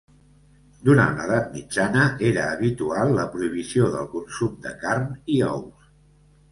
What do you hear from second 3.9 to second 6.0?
del consum de carn i ous.